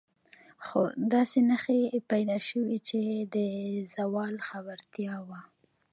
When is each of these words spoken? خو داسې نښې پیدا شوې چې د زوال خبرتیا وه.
خو 0.65 0.81
داسې 1.13 1.39
نښې 1.49 1.79
پیدا 2.11 2.37
شوې 2.49 2.77
چې 2.87 3.01
د 3.33 3.37
زوال 3.95 4.35
خبرتیا 4.47 5.15
وه. 5.27 5.39